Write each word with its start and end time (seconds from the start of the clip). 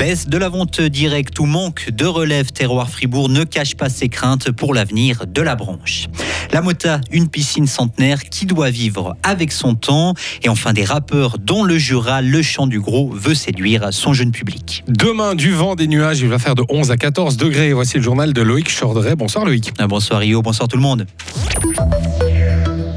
Baisse 0.00 0.28
de 0.28 0.38
la 0.38 0.48
vente 0.48 0.80
directe 0.80 1.38
ou 1.40 1.44
manque 1.44 1.90
de 1.90 2.06
relève 2.06 2.52
terroir 2.52 2.88
Fribourg 2.88 3.28
ne 3.28 3.44
cache 3.44 3.74
pas 3.74 3.90
ses 3.90 4.08
craintes 4.08 4.50
pour 4.50 4.72
l'avenir 4.72 5.26
de 5.26 5.42
la 5.42 5.56
branche. 5.56 6.06
La 6.52 6.62
Mota, 6.62 7.02
une 7.12 7.28
piscine 7.28 7.66
centenaire 7.66 8.24
qui 8.24 8.46
doit 8.46 8.70
vivre 8.70 9.14
avec 9.22 9.52
son 9.52 9.74
temps. 9.74 10.14
Et 10.42 10.48
enfin 10.48 10.72
des 10.72 10.86
rappeurs 10.86 11.38
dont 11.38 11.64
le 11.64 11.76
Jura, 11.76 12.22
le 12.22 12.40
chant 12.40 12.66
du 12.66 12.80
gros, 12.80 13.10
veut 13.10 13.34
séduire 13.34 13.92
son 13.92 14.14
jeune 14.14 14.32
public. 14.32 14.84
Demain, 14.88 15.34
du 15.34 15.52
vent, 15.52 15.74
des 15.74 15.86
nuages, 15.86 16.20
il 16.20 16.28
va 16.28 16.38
faire 16.38 16.54
de 16.54 16.64
11 16.70 16.90
à 16.90 16.96
14 16.96 17.36
degrés. 17.36 17.74
Voici 17.74 17.98
le 17.98 18.02
journal 18.02 18.32
de 18.32 18.40
Loïc 18.40 18.70
Chordray. 18.74 19.16
Bonsoir 19.16 19.44
Loïc. 19.44 19.74
Bonsoir 19.86 20.20
Rio, 20.20 20.40
bonsoir 20.40 20.66
tout 20.66 20.78
le 20.78 20.82
monde. 20.82 21.04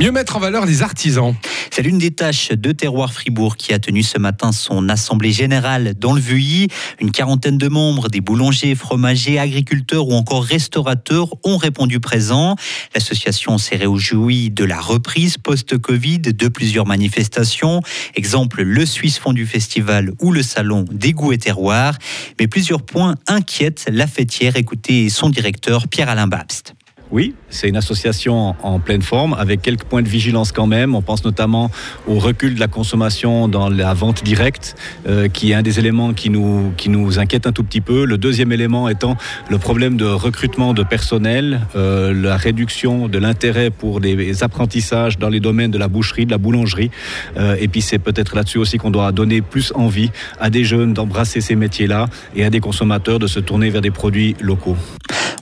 Mieux 0.03 0.12
mettre 0.12 0.35
en 0.35 0.39
valeur 0.41 0.66
les 0.66 0.81
artisans. 0.81 1.34
C'est 1.71 1.81
l'une 1.81 1.98
des 1.98 2.12
tâches 2.12 2.49
de 2.49 2.73
Terroir 2.73 3.13
Fribourg 3.13 3.55
qui 3.55 3.73
a 3.73 3.80
tenu 3.80 4.03
ce 4.03 4.17
matin 4.17 4.52
son 4.52 4.89
assemblée 4.89 5.31
générale 5.31 5.93
dans 5.98 6.12
le 6.12 6.20
Vuilly. 6.20 6.67
Une 6.99 7.09
quarantaine 7.09 7.57
de 7.57 7.70
membres, 7.70 8.09
des 8.09 8.20
boulangers, 8.20 8.76
fromagers, 8.76 9.39
agriculteurs 9.39 10.09
ou 10.09 10.12
encore 10.12 10.43
restaurateurs 10.43 11.29
ont 11.45 11.55
répondu 11.55 12.02
présent. 12.02 12.57
L'association 12.93 13.57
s'est 13.57 13.77
réjouie 13.77 14.49
de 14.49 14.66
la 14.66 14.81
reprise 14.81 15.38
post-Covid 15.38 16.20
de 16.20 16.48
plusieurs 16.49 16.85
manifestations. 16.85 17.79
Exemple, 18.15 18.62
le 18.62 18.85
Suisse 18.85 19.20
Fondu 19.20 19.45
Festival 19.45 20.12
ou 20.20 20.34
le 20.34 20.43
salon 20.43 20.84
des 20.91 21.13
goûts 21.13 21.31
et 21.31 21.38
terroirs. 21.38 21.98
Mais 22.41 22.48
plusieurs 22.48 22.81
points 22.81 23.15
inquiètent 23.27 23.85
la 23.90 24.07
fêtière. 24.07 24.57
Écoutez 24.57 25.07
son 25.07 25.29
directeur 25.29 25.88
Pierre-Alain 25.88 26.27
Babst. 26.27 26.73
Oui, 27.13 27.35
c'est 27.52 27.70
une 27.70 27.77
association 27.77 28.55
en 28.63 28.80
pleine 28.80 29.03
forme 29.03 29.35
avec 29.35 29.62
quelques 29.62 29.84
points 29.84 30.02
de 30.02 30.09
vigilance 30.09 30.52
quand 30.52 30.66
même. 30.66 30.95
On 30.95 31.04
pense 31.04 31.23
notamment 31.23 31.70
au 32.07 32.18
recul 32.18 32.55
de 32.55 32.60
la 32.60 32.68
consommation 32.68 33.48
dans 33.48 33.70
la 33.70 33.93
vente 33.93 34.24
directe, 34.24 34.76
euh, 35.07 35.27
qui 35.27 35.51
est 35.51 35.54
un 35.54 35.62
des 35.62 35.77
éléments 35.77 36.13
qui 36.13 36.32
nous, 36.32 36.73
qui 36.76 36.90
nous 36.90 37.20
inquiète 37.20 37.46
un 37.46 37.51
tout 37.51 37.63
petit 37.63 37.82
peu. 37.82 38.05
Le 38.05 38.18
deuxième 38.18 38.51
élément 38.51 38.90
étant 38.90 39.15
le 39.48 39.60
problème 39.60 39.96
de 39.96 40.05
recrutement 40.05 40.73
de 40.73 40.82
personnel, 40.82 41.62
euh, 41.76 42.15
la 42.20 42.35
réduction 42.35 43.07
de 43.07 43.20
l'intérêt 43.20 43.70
pour 43.70 43.99
des 43.99 44.43
apprentissages 44.43 45.20
dans 45.20 45.29
les 45.29 45.40
domaines 45.40 45.70
de 45.70 45.77
la 45.77 45.90
boucherie, 45.90 46.26
de 46.26 46.32
la 46.32 46.40
boulangerie. 46.40 46.90
Euh, 47.38 47.55
et 47.60 47.68
puis 47.68 47.82
c'est 47.82 47.99
peut-être 47.99 48.35
là-dessus 48.35 48.57
aussi 48.57 48.79
qu'on 48.79 48.90
doit 48.90 49.12
donner 49.12 49.43
plus 49.43 49.71
envie 49.76 50.10
à 50.40 50.49
des 50.49 50.63
jeunes 50.63 50.93
d'embrasser 50.95 51.41
ces 51.41 51.55
métiers-là 51.55 52.07
et 52.35 52.43
à 52.43 52.49
des 52.49 52.60
consommateurs 52.60 53.20
de 53.20 53.27
se 53.27 53.40
tourner 53.40 53.70
vers 53.70 53.82
des 53.82 53.91
produits 53.91 54.35
locaux. 54.41 54.77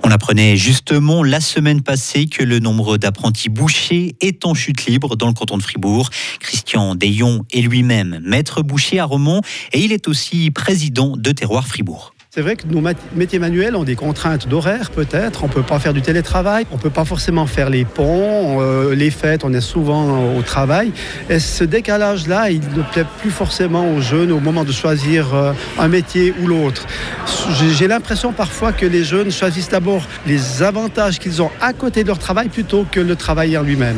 On 0.03 0.09
apprenait 0.09 0.57
justement 0.57 1.23
la 1.23 1.39
semaine 1.39 1.81
passée 1.81 2.25
que 2.25 2.43
le 2.43 2.59
nombre 2.59 2.97
d'apprentis 2.97 3.49
bouchers 3.49 4.15
est 4.19 4.45
en 4.45 4.53
chute 4.53 4.85
libre 4.85 5.15
dans 5.15 5.27
le 5.27 5.33
canton 5.33 5.57
de 5.57 5.63
Fribourg. 5.63 6.09
Christian 6.39 6.95
Dayon 6.95 7.45
est 7.51 7.61
lui-même 7.61 8.19
maître 8.23 8.63
boucher 8.63 8.99
à 8.99 9.05
Romont 9.05 9.41
et 9.73 9.79
il 9.79 9.91
est 9.91 10.07
aussi 10.07 10.49
président 10.49 11.15
de 11.15 11.31
Terroir 11.31 11.67
Fribourg. 11.67 12.13
C'est 12.33 12.39
vrai 12.39 12.55
que 12.55 12.65
nos 12.65 12.81
métiers 13.13 13.39
manuels 13.39 13.75
ont 13.75 13.83
des 13.83 13.97
contraintes 13.97 14.47
d'horaire 14.47 14.89
peut-être. 14.91 15.43
On 15.43 15.47
ne 15.47 15.51
peut 15.51 15.63
pas 15.63 15.79
faire 15.79 15.91
du 15.91 16.01
télétravail, 16.01 16.65
on 16.71 16.77
ne 16.77 16.81
peut 16.81 16.89
pas 16.89 17.03
forcément 17.03 17.45
faire 17.45 17.69
les 17.69 17.83
ponts, 17.83 18.61
euh, 18.61 18.95
les 18.95 19.11
fêtes, 19.11 19.43
on 19.43 19.53
est 19.53 19.59
souvent 19.59 20.33
au 20.37 20.41
travail. 20.41 20.93
Et 21.29 21.39
ce 21.39 21.65
décalage-là, 21.65 22.49
il 22.49 22.61
ne 22.61 22.83
plaît 22.83 23.05
plus 23.19 23.31
forcément 23.31 23.93
aux 23.93 23.99
jeunes 23.99 24.31
au 24.31 24.39
moment 24.39 24.63
de 24.63 24.71
choisir 24.71 25.35
euh, 25.35 25.51
un 25.77 25.89
métier 25.89 26.33
ou 26.41 26.47
l'autre. 26.47 26.87
J'ai 27.77 27.89
l'impression 27.89 28.31
parfois 28.31 28.71
que 28.71 28.85
les 28.85 29.03
jeunes 29.03 29.29
choisissent 29.29 29.67
d'abord 29.67 30.07
les 30.25 30.63
avantages 30.63 31.19
qu'ils 31.19 31.41
ont 31.41 31.51
à 31.59 31.73
côté 31.73 32.03
de 32.03 32.07
leur 32.07 32.19
travail 32.19 32.47
plutôt 32.47 32.85
que 32.89 33.01
le 33.01 33.17
travail 33.17 33.59
lui-même. 33.61 33.97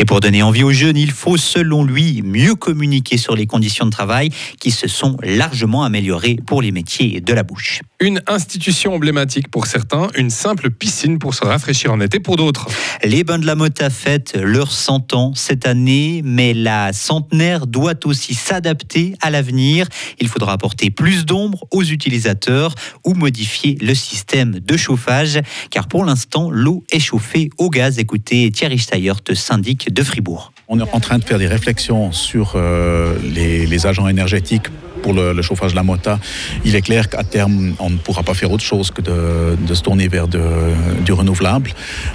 Et 0.00 0.06
pour 0.06 0.20
donner 0.20 0.42
envie 0.42 0.62
aux 0.62 0.72
jeunes, 0.72 0.96
il 0.96 1.10
faut, 1.10 1.36
selon 1.36 1.84
lui, 1.84 2.22
mieux 2.22 2.54
communiquer 2.54 3.18
sur 3.18 3.36
les 3.36 3.46
conditions 3.46 3.84
de 3.84 3.90
travail 3.90 4.30
qui 4.58 4.70
se 4.70 4.88
sont 4.88 5.18
largement 5.22 5.84
améliorées 5.84 6.38
pour 6.46 6.62
les 6.62 6.72
métiers 6.72 7.20
de 7.20 7.34
la 7.34 7.42
bouche. 7.42 7.82
Une 8.02 8.22
institution 8.26 8.94
emblématique 8.94 9.50
pour 9.50 9.66
certains, 9.66 10.08
une 10.16 10.30
simple 10.30 10.70
piscine 10.70 11.18
pour 11.18 11.34
se 11.34 11.44
rafraîchir 11.44 11.92
en 11.92 12.00
été 12.00 12.18
pour 12.18 12.36
d'autres. 12.36 12.66
Les 13.04 13.24
Bains 13.24 13.38
de 13.38 13.44
la 13.44 13.54
Mota 13.54 13.90
fêtent 13.90 14.38
leurs 14.42 14.72
100 14.72 15.12
ans 15.12 15.34
cette 15.34 15.66
année, 15.66 16.22
mais 16.24 16.54
la 16.54 16.94
centenaire 16.94 17.66
doit 17.66 18.06
aussi 18.06 18.32
s'adapter 18.32 19.16
à 19.20 19.28
l'avenir. 19.28 19.86
Il 20.18 20.28
faudra 20.28 20.54
apporter 20.54 20.88
plus 20.88 21.26
d'ombre 21.26 21.66
aux 21.72 21.82
utilisateurs 21.82 22.74
ou 23.04 23.12
modifier 23.12 23.76
le 23.82 23.94
système 23.94 24.60
de 24.60 24.76
chauffage, 24.78 25.38
car 25.70 25.86
pour 25.86 26.06
l'instant, 26.06 26.50
l'eau 26.50 26.82
est 26.90 27.00
chauffée 27.00 27.50
au 27.58 27.68
gaz. 27.68 27.98
Écoutez, 27.98 28.50
Thierry 28.50 28.78
Steyert, 28.78 29.20
syndic 29.34 29.92
de 29.92 30.02
Fribourg. 30.02 30.54
On 30.68 30.78
est 30.80 30.94
en 30.94 31.00
train 31.00 31.18
de 31.18 31.24
faire 31.24 31.38
des 31.38 31.48
réflexions 31.48 32.12
sur 32.12 32.52
euh, 32.54 33.18
les, 33.24 33.86
agents 33.86 34.08
énergétiques 34.08 34.68
pour 35.02 35.12
le, 35.12 35.40
chauffage 35.42 35.72
de 35.72 35.76
la 35.76 35.82
mota. 35.82 36.18
Il 36.64 36.76
est 36.76 36.82
clair 36.82 37.08
qu'à 37.08 37.24
terme, 37.24 37.74
on 37.78 37.90
ne 37.90 37.96
pourra 37.96 38.22
pas 38.22 38.34
faire 38.34 38.50
autre 38.52 38.64
chose 38.64 38.90
que 38.90 39.00
de, 39.00 39.74
se 39.74 39.82
tourner 39.82 40.08
vers 40.08 40.28
du 40.28 41.12
renouvelable. 41.12 41.72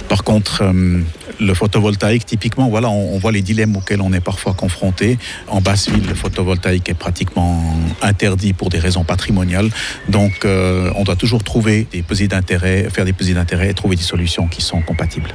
Par 0.08 0.24
contre, 0.24 0.62
euh, 0.62 1.00
le 1.40 1.54
photovoltaïque, 1.54 2.26
typiquement, 2.26 2.68
voilà, 2.68 2.88
on, 2.88 3.18
voit 3.18 3.32
les 3.32 3.42
dilemmes 3.42 3.76
auxquels 3.76 4.00
on 4.00 4.12
est 4.12 4.20
parfois 4.20 4.54
confronté. 4.54 5.18
En 5.48 5.60
basse 5.60 5.88
ville, 5.88 6.06
le 6.06 6.14
photovoltaïque 6.14 6.88
est 6.88 6.94
pratiquement 6.94 7.76
interdit 8.02 8.52
pour 8.52 8.68
des 8.68 8.78
raisons 8.78 9.04
patrimoniales. 9.04 9.70
Donc, 10.08 10.44
euh, 10.44 10.90
on 10.96 11.04
doit 11.04 11.16
toujours 11.16 11.42
trouver 11.42 11.86
des 11.92 12.02
pesées 12.02 12.28
d'intérêt, 12.28 12.88
faire 12.90 13.04
des 13.04 13.12
pesées 13.12 13.34
d'intérêt 13.34 13.70
et 13.70 13.74
trouver 13.74 13.96
des 13.96 14.02
solutions 14.02 14.46
qui 14.46 14.62
sont 14.62 14.80
compatibles. 14.80 15.32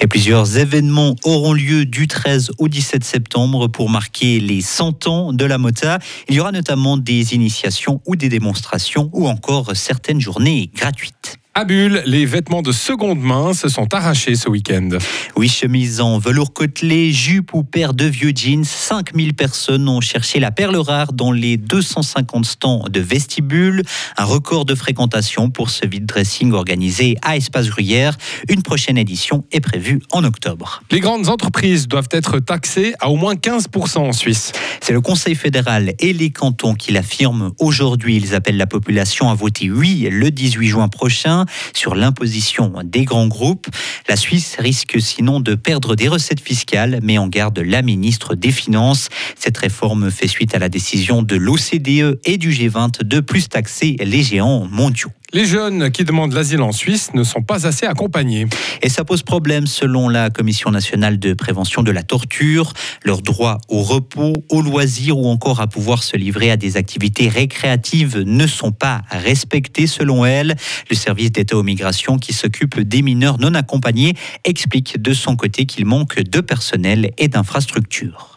Et 0.00 0.06
plusieurs 0.06 0.58
événements 0.58 1.16
auront 1.24 1.54
lieu 1.54 1.86
du 1.86 2.06
13 2.06 2.52
au 2.58 2.68
17 2.68 3.02
septembre 3.02 3.68
pour 3.68 3.88
marquer 3.88 4.40
les 4.40 4.60
100 4.60 5.06
ans 5.06 5.32
de 5.32 5.44
la 5.44 5.56
Mota. 5.56 5.98
Il 6.28 6.34
y 6.34 6.40
aura 6.40 6.52
notamment 6.52 6.98
des 6.98 7.34
initiations 7.34 8.02
ou 8.06 8.14
des 8.14 8.28
démonstrations 8.28 9.08
ou 9.14 9.26
encore 9.26 9.74
certaines 9.74 10.20
journées 10.20 10.70
gratuites. 10.74 11.38
À 11.58 11.64
Bulle, 11.64 12.02
les 12.04 12.26
vêtements 12.26 12.60
de 12.60 12.70
seconde 12.70 13.18
main 13.18 13.54
se 13.54 13.70
sont 13.70 13.94
arrachés 13.94 14.34
ce 14.34 14.50
week-end. 14.50 14.90
Oui, 15.36 15.48
chemise 15.48 16.02
en 16.02 16.18
velours 16.18 16.52
côtelé, 16.52 17.14
jupe 17.14 17.54
ou 17.54 17.62
paire 17.62 17.94
de 17.94 18.04
vieux 18.04 18.32
jeans. 18.36 18.62
5000 18.62 19.32
personnes 19.32 19.88
ont 19.88 20.02
cherché 20.02 20.38
la 20.38 20.50
perle 20.50 20.76
rare 20.76 21.14
dans 21.14 21.32
les 21.32 21.56
250 21.56 22.44
stands 22.44 22.84
de 22.90 23.00
vestibule. 23.00 23.84
Un 24.18 24.24
record 24.24 24.66
de 24.66 24.74
fréquentation 24.74 25.48
pour 25.48 25.70
ce 25.70 25.86
vide 25.86 26.04
dressing 26.04 26.52
organisé 26.52 27.16
à 27.22 27.38
Espace 27.38 27.70
Gruyère. 27.70 28.18
Une 28.50 28.60
prochaine 28.60 28.98
édition 28.98 29.46
est 29.50 29.60
prévue 29.60 30.02
en 30.12 30.24
octobre. 30.24 30.82
Les 30.90 31.00
grandes 31.00 31.30
entreprises 31.30 31.88
doivent 31.88 32.10
être 32.10 32.38
taxées 32.38 32.92
à 33.00 33.08
au 33.08 33.16
moins 33.16 33.34
15% 33.34 33.96
en 34.00 34.12
Suisse. 34.12 34.52
C'est 34.82 34.92
le 34.92 35.00
Conseil 35.00 35.34
fédéral 35.34 35.94
et 36.00 36.12
les 36.12 36.28
cantons 36.28 36.74
qui 36.74 36.92
l'affirment 36.92 37.52
aujourd'hui. 37.58 38.16
Ils 38.16 38.34
appellent 38.34 38.58
la 38.58 38.66
population 38.66 39.30
à 39.30 39.34
voter 39.34 39.70
oui 39.70 40.06
le 40.10 40.30
18 40.30 40.68
juin 40.68 40.88
prochain 40.88 41.45
sur 41.74 41.94
l'imposition 41.94 42.72
des 42.84 43.04
grands 43.04 43.28
groupes. 43.28 43.66
La 44.08 44.16
Suisse 44.16 44.56
risque 44.58 45.00
sinon 45.00 45.40
de 45.40 45.54
perdre 45.54 45.94
des 45.94 46.08
recettes 46.08 46.40
fiscales, 46.40 47.00
met 47.02 47.18
en 47.18 47.28
garde 47.28 47.58
la 47.58 47.82
ministre 47.82 48.34
des 48.34 48.50
Finances. 48.50 49.08
Cette 49.38 49.58
réforme 49.58 50.10
fait 50.10 50.28
suite 50.28 50.54
à 50.54 50.58
la 50.58 50.68
décision 50.68 51.22
de 51.22 51.36
l'OCDE 51.36 52.20
et 52.24 52.38
du 52.38 52.50
G20 52.50 53.02
de 53.02 53.20
plus 53.20 53.48
taxer 53.48 53.96
les 54.00 54.22
géants 54.22 54.66
mondiaux. 54.70 55.10
Les 55.32 55.44
jeunes 55.44 55.90
qui 55.90 56.04
demandent 56.04 56.32
l'asile 56.32 56.62
en 56.62 56.70
Suisse 56.70 57.12
ne 57.12 57.24
sont 57.24 57.42
pas 57.42 57.66
assez 57.66 57.84
accompagnés. 57.84 58.46
Et 58.82 58.88
ça 58.88 59.04
pose 59.04 59.24
problème 59.24 59.66
selon 59.66 60.08
la 60.08 60.30
Commission 60.30 60.70
nationale 60.70 61.18
de 61.18 61.34
prévention 61.34 61.82
de 61.82 61.90
la 61.90 62.04
torture. 62.04 62.72
Leur 63.04 63.22
droit 63.22 63.58
au 63.68 63.82
repos, 63.82 64.32
au 64.50 64.62
loisir 64.62 65.18
ou 65.18 65.26
encore 65.26 65.60
à 65.60 65.66
pouvoir 65.66 66.04
se 66.04 66.16
livrer 66.16 66.52
à 66.52 66.56
des 66.56 66.76
activités 66.76 67.28
récréatives 67.28 68.18
ne 68.20 68.46
sont 68.46 68.72
pas 68.72 69.02
respectés 69.10 69.88
selon 69.88 70.24
elle. 70.24 70.54
Le 70.88 70.94
service 70.94 71.32
d'État 71.32 71.56
aux 71.56 71.64
migrations 71.64 72.18
qui 72.18 72.32
s'occupe 72.32 72.80
des 72.80 73.02
mineurs 73.02 73.40
non 73.40 73.54
accompagnés 73.54 74.14
explique 74.44 75.02
de 75.02 75.12
son 75.12 75.34
côté 75.34 75.66
qu'il 75.66 75.86
manque 75.86 76.20
de 76.20 76.40
personnel 76.40 77.10
et 77.18 77.26
d'infrastructures. 77.26 78.35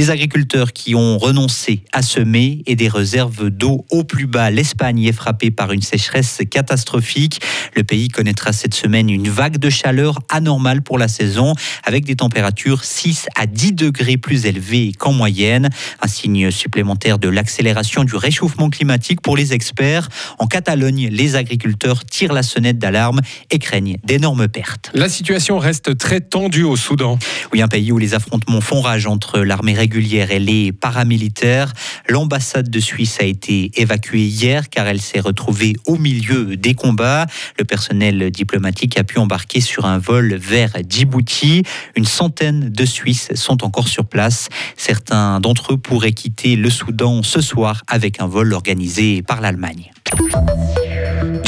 Des 0.00 0.08
agriculteurs 0.08 0.72
qui 0.72 0.94
ont 0.94 1.18
renoncé 1.18 1.82
à 1.92 2.00
semer 2.00 2.62
et 2.64 2.74
des 2.74 2.88
réserves 2.88 3.50
d'eau 3.50 3.84
au 3.90 4.02
plus 4.02 4.26
bas. 4.26 4.50
L'Espagne 4.50 5.04
est 5.04 5.12
frappée 5.12 5.50
par 5.50 5.72
une 5.72 5.82
sécheresse 5.82 6.40
catastrophique. 6.50 7.42
Le 7.76 7.84
pays 7.84 8.08
connaîtra 8.08 8.54
cette 8.54 8.72
semaine 8.72 9.10
une 9.10 9.28
vague 9.28 9.58
de 9.58 9.68
chaleur 9.68 10.18
anormale 10.30 10.80
pour 10.80 10.96
la 10.96 11.06
saison 11.06 11.52
avec 11.84 12.06
des 12.06 12.16
températures 12.16 12.82
6 12.82 13.26
à 13.36 13.44
10 13.44 13.74
degrés 13.74 14.16
plus 14.16 14.46
élevées 14.46 14.92
qu'en 14.98 15.12
moyenne. 15.12 15.68
Un 16.00 16.08
signe 16.08 16.50
supplémentaire 16.50 17.18
de 17.18 17.28
l'accélération 17.28 18.02
du 18.02 18.16
réchauffement 18.16 18.70
climatique 18.70 19.20
pour 19.20 19.36
les 19.36 19.52
experts. 19.52 20.08
En 20.38 20.46
Catalogne, 20.46 21.08
les 21.12 21.36
agriculteurs 21.36 22.06
tirent 22.06 22.32
la 22.32 22.42
sonnette 22.42 22.78
d'alarme 22.78 23.20
et 23.50 23.58
craignent 23.58 23.98
d'énormes 24.02 24.48
pertes. 24.48 24.90
La 24.94 25.10
situation 25.10 25.58
reste 25.58 25.98
très 25.98 26.22
tendue 26.22 26.64
au 26.64 26.76
Soudan. 26.76 27.18
Oui, 27.52 27.60
un 27.60 27.68
pays 27.68 27.92
où 27.92 27.98
les 27.98 28.14
affrontements 28.14 28.62
font 28.62 28.80
rage 28.80 29.06
entre 29.06 29.40
l'armée 29.40 29.74
irrégulières 29.90 30.30
et 30.30 30.38
les 30.38 30.72
paramilitaires. 30.72 31.72
L'ambassade 32.08 32.70
de 32.70 32.80
Suisse 32.80 33.18
a 33.20 33.24
été 33.24 33.70
évacuée 33.76 34.24
hier 34.24 34.68
car 34.68 34.86
elle 34.86 35.00
s'est 35.00 35.20
retrouvée 35.20 35.74
au 35.86 35.96
milieu 35.96 36.56
des 36.56 36.74
combats. 36.74 37.26
Le 37.58 37.64
personnel 37.64 38.30
diplomatique 38.30 38.98
a 38.98 39.04
pu 39.04 39.18
embarquer 39.18 39.60
sur 39.60 39.86
un 39.86 39.98
vol 39.98 40.34
vers 40.34 40.72
Djibouti. 40.88 41.64
Une 41.96 42.04
centaine 42.04 42.70
de 42.70 42.84
Suisses 42.84 43.30
sont 43.34 43.64
encore 43.64 43.88
sur 43.88 44.06
place. 44.06 44.48
Certains 44.76 45.40
d'entre 45.40 45.74
eux 45.74 45.78
pourraient 45.78 46.12
quitter 46.12 46.56
le 46.56 46.70
Soudan 46.70 47.22
ce 47.22 47.40
soir 47.40 47.82
avec 47.88 48.20
un 48.20 48.26
vol 48.26 48.52
organisé 48.52 49.22
par 49.22 49.40
l'Allemagne. 49.40 49.90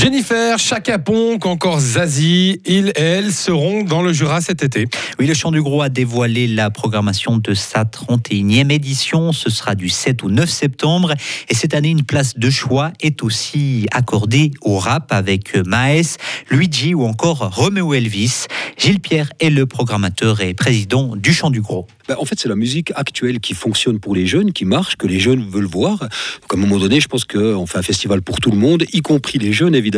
Jennifer, 0.03 0.59
Chaka 0.59 0.99
Ponk, 0.99 1.47
encore 1.47 1.79
Zazie, 1.79 2.61
ils 2.67 2.89
et 2.89 3.01
elles 3.01 3.33
seront 3.33 3.85
dans 3.85 4.03
le 4.03 4.13
Jura 4.13 4.41
cet 4.41 4.65
été. 4.65 4.89
Oui, 5.21 5.29
le 5.29 5.35
Chant 5.35 5.53
du 5.53 5.63
Gros 5.63 5.81
a 5.81 5.91
dévoilé 5.91 6.49
la 6.49 6.71
programmation 6.71 7.39
de 7.39 7.55
sa 7.55 7.85
31e 7.85 8.73
édition. 8.73 9.31
Ce 9.31 9.49
sera 9.49 9.77
du 9.77 9.89
7 9.89 10.25
au 10.25 10.29
9 10.29 10.51
septembre. 10.51 11.15
Et 11.49 11.55
cette 11.55 11.73
année, 11.73 11.91
une 11.91 12.03
place 12.03 12.37
de 12.37 12.51
choix 12.51 12.91
est 13.01 13.23
aussi 13.23 13.87
accordée 13.93 14.51
au 14.61 14.77
rap 14.81 15.13
avec 15.13 15.55
Maes, 15.55 16.17
Luigi 16.51 16.95
ou 16.95 17.05
encore 17.05 17.55
Romeo 17.55 17.95
Elvis. 17.95 18.47
Gilles 18.77 18.99
Pierre 18.99 19.33
est 19.39 19.51
le 19.51 19.67
programmateur 19.67 20.41
et 20.41 20.53
président 20.53 21.15
du 21.15 21.33
Chant 21.33 21.51
du 21.51 21.61
Gros. 21.61 21.87
Ben, 22.09 22.17
en 22.19 22.25
fait, 22.25 22.41
c'est 22.41 22.49
la 22.49 22.57
musique 22.57 22.93
actuelle 22.97 23.39
qui 23.39 23.55
fonctionne 23.55 24.01
pour 24.01 24.17
les 24.17 24.27
jeunes, 24.27 24.53
qui 24.53 24.65
marche, 24.65 24.97
que 24.97 25.07
les 25.07 25.21
jeunes 25.21 25.49
veulent 25.49 25.65
voir. 25.65 26.01
Donc, 26.01 26.53
à 26.53 26.55
un 26.55 26.57
moment 26.57 26.81
donné, 26.81 26.99
je 26.99 27.07
pense 27.07 27.25
qu'on 27.25 27.67
fait 27.67 27.79
un 27.79 27.83
festival 27.83 28.21
pour 28.21 28.41
tout 28.41 28.51
le 28.51 28.57
monde, 28.57 28.83
y 28.93 29.01
compris 29.01 29.39
les 29.39 29.53
jeunes, 29.53 29.77
évidemment. 29.77 29.92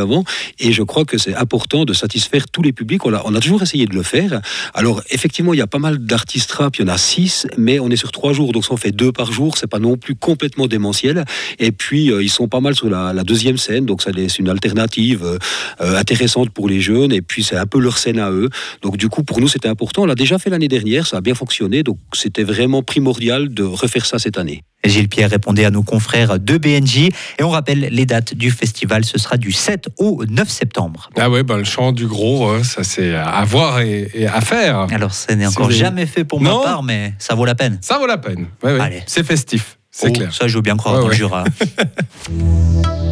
Et 0.59 0.73
je 0.73 0.83
crois 0.83 1.05
que 1.05 1.19
c'est 1.19 1.35
important 1.35 1.85
de 1.85 1.93
satisfaire 1.93 2.49
tous 2.49 2.63
les 2.63 2.73
publics. 2.73 3.05
On 3.07 3.13
a, 3.13 3.23
on 3.25 3.33
toujours 3.41 3.63
essayé 3.63 3.87
de 3.87 3.95
le 3.95 4.03
faire. 4.03 4.41
Alors, 4.75 5.03
effectivement, 5.11 5.55
il 5.55 5.59
y 5.59 5.63
a 5.63 5.67
pas 5.67 5.79
mal 5.79 5.99
d'artistes 5.99 6.53
rap, 6.53 6.77
il 6.77 6.83
y 6.83 6.85
en 6.85 6.93
a 6.93 6.99
six, 6.99 7.47
mais 7.57 7.79
on 7.79 7.91
est 7.91 7.97
sur 7.97 8.13
trois 8.13 8.33
jours, 8.33 8.53
donc 8.53 8.65
ça 8.65 8.73
en 8.73 8.77
fait 8.77 8.93
deux 8.93 9.13
par 9.13 9.33
jour. 9.33 9.57
C'est 9.59 9.67
pas 9.67 9.79
non 9.79 9.97
plus 9.97 10.15
complètement 10.15 10.67
démentiel. 10.67 11.25
Et 11.59 11.73
puis, 11.73 12.11
euh, 12.11 12.23
ils 12.23 12.31
sont 12.31 12.49
pas 12.49 12.61
mal 12.61 12.75
sur 12.75 12.89
la, 12.89 13.13
deuxième 13.25 13.57
scène, 13.57 13.87
donc 13.87 14.03
ça 14.03 14.11
c'est 14.15 14.39
une 14.39 14.51
alternative 14.51 15.25
euh, 15.25 15.97
intéressante 15.97 16.51
pour 16.51 16.69
les 16.69 16.81
jeunes. 16.81 17.13
Et 17.13 17.23
puis, 17.23 17.43
c'est 17.43 17.57
un 17.57 17.67
peu 17.67 17.81
leur 17.81 17.99
scène 17.99 18.19
à 18.19 18.31
eux. 18.31 18.49
Donc, 18.83 18.97
du 18.97 19.09
coup, 19.09 19.23
pour 19.23 19.41
nous, 19.41 19.49
c'était 19.49 19.69
important. 19.69 20.03
On 20.03 20.07
l'a 20.07 20.15
déjà 20.15 20.39
fait 20.39 20.51
l'année 20.51 20.69
dernière, 20.69 21.07
ça 21.07 21.19
a 21.19 21.21
bien 21.21 21.35
fonctionné. 21.35 21.83
Donc, 21.83 21.99
c'était 22.13 22.45
vraiment 22.45 22.83
primordial 22.83 23.53
de 23.53 23.63
refaire 23.63 24.07
ça 24.07 24.19
cette 24.19 24.39
année. 24.39 24.63
Gilles 24.85 25.09
Pierre 25.09 25.31
répondait 25.31 25.65
à 25.65 25.71
nos 25.71 25.83
confrères 25.83 26.39
de 26.39 26.59
BNJ 26.59 26.99
et 27.39 27.43
on 27.43 27.51
rappelle 27.51 27.89
les 27.91 28.07
dates 28.07 28.35
du 28.35 28.51
festival, 28.51 29.05
ce 29.05 29.19
sera 29.19 29.37
du 29.37 29.53
7 29.53 29.89
au 29.99 30.25
9 30.29 30.49
septembre. 30.49 31.11
Ah 31.19 31.31
ouais, 31.31 31.43
bah, 31.43 31.57
le 31.57 31.65
chant 31.65 31.93
du 31.93 32.07
gros, 32.07 32.49
euh, 32.49 32.63
ça 32.63 32.85
c'est 32.85 33.15
à 33.15 33.45
voir 33.45 33.81
et, 33.81 34.11
et 34.15 34.27
à 34.27 34.41
faire. 34.41 34.87
Alors 34.93 35.13
ça 35.15 35.35
n'est 35.35 35.47
encore 35.47 35.71
jamais 35.71 36.07
fait 36.07 36.25
pour 36.25 36.41
Non. 36.41 36.59
ma 36.59 36.65
part, 36.65 36.83
mais 36.83 37.15
ça 37.19 37.35
vaut 37.35 37.45
la 37.45 37.55
peine. 37.55 37.79
Ça 37.81 37.99
vaut 37.99 38.07
la 38.07 38.19
peine. 38.19 38.47
Ouais. 38.63 39.03
C'est 39.07 39.25
festif, 39.25 39.79
c'est 39.91 40.09
Oh, 40.09 40.13
clair. 40.13 40.35
Ça 40.35 40.49
je 40.49 40.57
veux 40.57 40.63
bien 40.63 40.77
croire 40.77 40.97
Ouais, 40.97 41.01
dans 41.03 41.09
le. 41.09 41.15
Jura. 41.15 41.45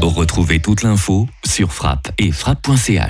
Retrouvez 0.03 0.61
toute 0.61 0.83
l'info 0.83 1.27
sur 1.45 1.73
frappe 1.73 2.09
et 2.19 2.33
frappe.ch. 2.33 3.01